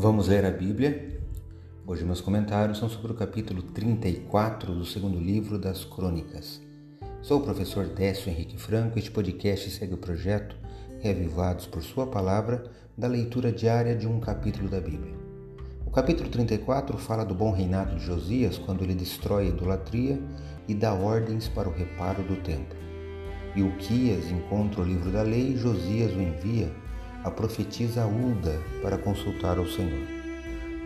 [0.00, 1.18] Vamos ler a Bíblia.
[1.84, 6.62] Hoje meus comentários são sobre o capítulo 34 do segundo livro das Crônicas.
[7.20, 10.54] Sou o professor Décio Henrique Franco e este podcast segue o projeto
[11.00, 15.16] Reavivados por Sua Palavra da leitura diária de um capítulo da Bíblia.
[15.84, 20.22] O capítulo 34 fala do bom reinado de Josias quando ele destrói a idolatria
[20.68, 22.78] e dá ordens para o reparo do templo.
[23.56, 26.72] E Uquias encontra o livro da lei e Josias o envia
[27.28, 30.06] a profetisa Ulda para consultar ao Senhor.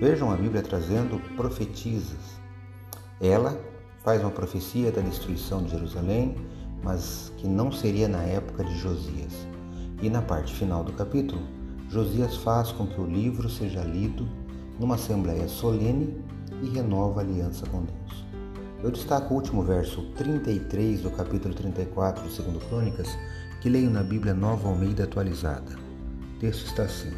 [0.00, 2.40] Vejam a Bíblia trazendo profetisas.
[3.20, 3.56] Ela
[4.02, 6.36] faz uma profecia da destruição de Jerusalém,
[6.82, 9.32] mas que não seria na época de Josias.
[10.02, 11.40] E na parte final do capítulo,
[11.88, 14.28] Josias faz com que o livro seja lido
[14.80, 16.20] numa assembleia solene
[16.60, 18.24] e renova a aliança com Deus.
[18.82, 23.16] Eu destaco o último verso 33 do capítulo 34 de 2 Crônicas,
[23.60, 25.81] que leio na Bíblia Nova Almeida atualizada
[26.42, 27.12] texto está assim: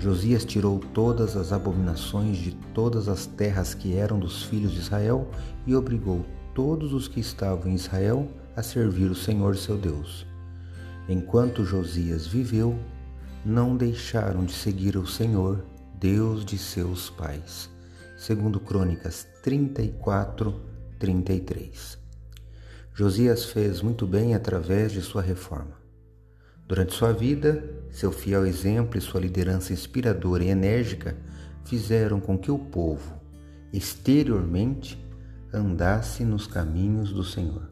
[0.00, 5.30] Josias tirou todas as abominações de todas as terras que eram dos filhos de Israel
[5.64, 10.26] e obrigou todos os que estavam em Israel a servir o Senhor seu Deus.
[11.08, 12.76] Enquanto Josias viveu,
[13.44, 17.70] não deixaram de seguir o Senhor, Deus de seus pais.
[18.18, 20.60] Segundo Crônicas 34,
[20.98, 21.98] 33.
[22.92, 25.85] Josias fez muito bem através de sua reforma.
[26.66, 31.16] Durante sua vida, seu fiel exemplo e sua liderança inspiradora e enérgica
[31.64, 33.14] fizeram com que o povo,
[33.72, 34.98] exteriormente,
[35.52, 37.68] andasse nos caminhos do Senhor.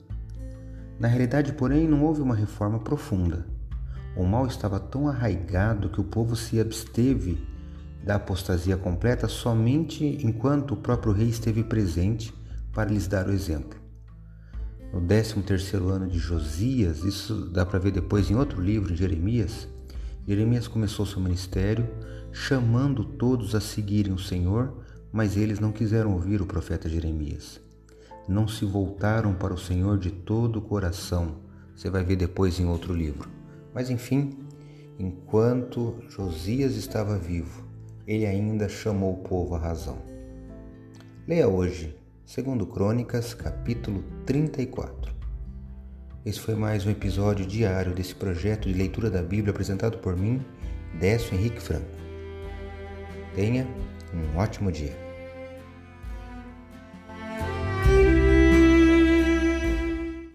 [0.98, 3.44] Na realidade, porém, não houve uma reforma profunda.
[4.16, 7.44] O mal estava tão arraigado que o povo se absteve
[8.04, 12.32] da apostasia completa somente enquanto o próprio rei esteve presente
[12.72, 13.83] para lhes dar o exemplo
[15.00, 19.68] no 13 ano de Josias, isso dá para ver depois em outro livro, em Jeremias,
[20.26, 21.86] Jeremias começou seu ministério
[22.32, 24.72] chamando todos a seguirem o Senhor,
[25.12, 27.60] mas eles não quiseram ouvir o profeta Jeremias.
[28.26, 31.36] Não se voltaram para o Senhor de todo o coração.
[31.76, 33.28] Você vai ver depois em outro livro.
[33.74, 34.30] Mas enfim,
[34.98, 37.62] enquanto Josias estava vivo,
[38.06, 39.98] ele ainda chamou o povo à razão.
[41.28, 41.94] Leia hoje
[42.26, 45.12] Segundo Crônicas, capítulo 34.
[46.24, 50.42] Esse foi mais um episódio diário desse projeto de leitura da Bíblia apresentado por mim,
[50.98, 51.84] Décio Henrique Franco.
[53.34, 53.68] Tenha
[54.14, 55.03] um ótimo dia.